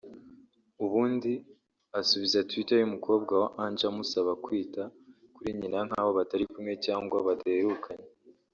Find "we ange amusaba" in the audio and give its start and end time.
3.41-4.31